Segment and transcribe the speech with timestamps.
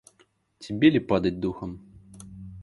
[0.57, 1.79] Тебе ли падать духом!